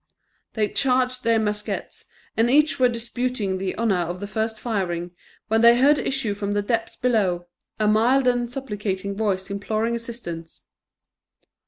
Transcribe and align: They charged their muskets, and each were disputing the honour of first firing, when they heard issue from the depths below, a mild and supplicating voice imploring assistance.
They 0.53 0.67
charged 0.67 1.23
their 1.23 1.37
muskets, 1.37 2.05
and 2.35 2.49
each 2.49 2.79
were 2.79 2.89
disputing 2.89 3.59
the 3.59 3.77
honour 3.77 3.97
of 3.99 4.27
first 4.27 4.59
firing, 4.59 5.11
when 5.47 5.61
they 5.61 5.77
heard 5.79 5.99
issue 5.99 6.33
from 6.33 6.53
the 6.53 6.63
depths 6.63 6.95
below, 6.95 7.45
a 7.79 7.87
mild 7.87 8.25
and 8.27 8.51
supplicating 8.51 9.15
voice 9.15 9.51
imploring 9.51 9.93
assistance. 9.93 10.63